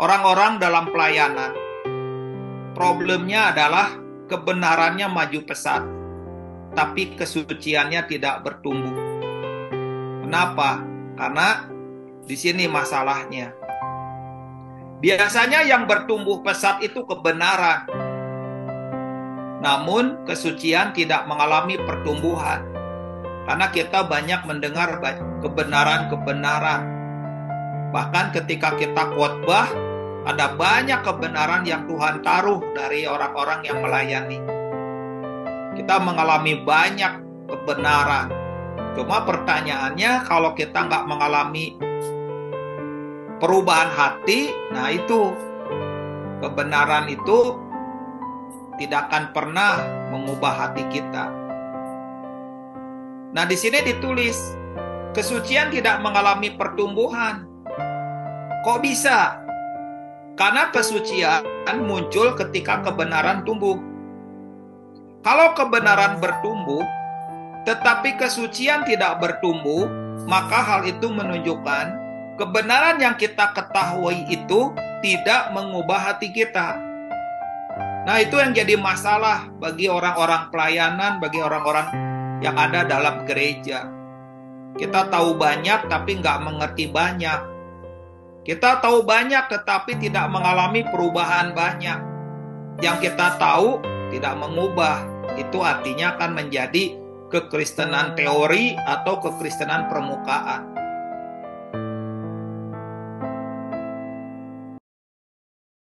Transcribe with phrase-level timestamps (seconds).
[0.00, 1.52] orang-orang dalam pelayanan.
[2.72, 3.92] Problemnya adalah
[4.32, 5.84] kebenarannya maju pesat,
[6.72, 8.96] tapi kesuciannya tidak bertumbuh.
[10.24, 10.80] Kenapa?
[11.20, 11.68] Karena
[12.24, 13.52] di sini masalahnya.
[15.04, 17.84] Biasanya yang bertumbuh pesat itu kebenaran.
[19.60, 22.64] Namun kesucian tidak mengalami pertumbuhan.
[23.44, 25.00] Karena kita banyak mendengar
[25.44, 26.82] kebenaran-kebenaran.
[27.90, 29.89] Bahkan ketika kita khotbah,
[30.28, 34.38] ada banyak kebenaran yang Tuhan taruh dari orang-orang yang melayani.
[35.80, 37.12] Kita mengalami banyak
[37.48, 38.28] kebenaran.
[38.92, 41.78] Cuma pertanyaannya kalau kita nggak mengalami
[43.40, 45.32] perubahan hati, nah itu
[46.44, 47.56] kebenaran itu
[48.76, 49.80] tidak akan pernah
[50.12, 51.32] mengubah hati kita.
[53.30, 54.58] Nah, di sini ditulis
[55.14, 57.46] kesucian tidak mengalami pertumbuhan.
[58.66, 59.49] Kok bisa?
[60.40, 61.44] Karena kesucian
[61.84, 63.76] muncul ketika kebenaran tumbuh.
[65.20, 66.80] Kalau kebenaran bertumbuh,
[67.68, 69.84] tetapi kesucian tidak bertumbuh,
[70.24, 71.92] maka hal itu menunjukkan
[72.40, 74.72] kebenaran yang kita ketahui itu
[75.04, 76.80] tidak mengubah hati kita.
[78.08, 81.92] Nah, itu yang jadi masalah bagi orang-orang pelayanan, bagi orang-orang
[82.40, 83.84] yang ada dalam gereja.
[84.72, 87.59] Kita tahu banyak, tapi nggak mengerti banyak.
[88.40, 92.00] Kita tahu banyak, tetapi tidak mengalami perubahan banyak.
[92.80, 95.04] Yang kita tahu tidak mengubah,
[95.36, 96.96] itu artinya akan menjadi
[97.28, 100.79] kekristenan teori atau kekristenan permukaan.